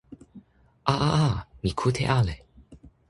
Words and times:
a 0.93 0.95
a 1.07 1.09
a, 1.25 1.27
mi 1.61 1.71
kute 1.83 2.03
ale! 2.17 2.35